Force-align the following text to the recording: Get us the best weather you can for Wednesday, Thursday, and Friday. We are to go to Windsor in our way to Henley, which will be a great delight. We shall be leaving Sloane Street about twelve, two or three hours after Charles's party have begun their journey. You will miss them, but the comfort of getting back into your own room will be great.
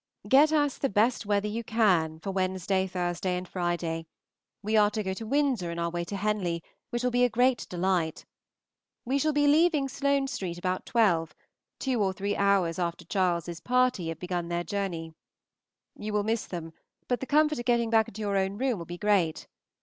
Get 0.27 0.51
us 0.51 0.79
the 0.79 0.89
best 0.89 1.27
weather 1.27 1.47
you 1.47 1.63
can 1.63 2.19
for 2.21 2.31
Wednesday, 2.31 2.87
Thursday, 2.87 3.37
and 3.37 3.47
Friday. 3.47 4.07
We 4.63 4.75
are 4.75 4.89
to 4.89 5.03
go 5.03 5.13
to 5.13 5.27
Windsor 5.27 5.69
in 5.69 5.77
our 5.77 5.91
way 5.91 6.03
to 6.05 6.15
Henley, 6.15 6.63
which 6.89 7.03
will 7.03 7.11
be 7.11 7.23
a 7.23 7.29
great 7.29 7.67
delight. 7.69 8.25
We 9.05 9.19
shall 9.19 9.31
be 9.31 9.45
leaving 9.45 9.87
Sloane 9.87 10.25
Street 10.25 10.57
about 10.57 10.87
twelve, 10.87 11.35
two 11.77 12.01
or 12.01 12.13
three 12.13 12.35
hours 12.35 12.79
after 12.79 13.05
Charles's 13.05 13.59
party 13.59 14.07
have 14.07 14.17
begun 14.17 14.47
their 14.49 14.63
journey. 14.63 15.13
You 15.95 16.13
will 16.13 16.23
miss 16.23 16.47
them, 16.47 16.73
but 17.07 17.19
the 17.19 17.27
comfort 17.27 17.59
of 17.59 17.65
getting 17.65 17.91
back 17.91 18.07
into 18.07 18.21
your 18.21 18.37
own 18.37 18.57
room 18.57 18.79
will 18.79 18.85
be 18.87 18.97
great. 18.97 19.45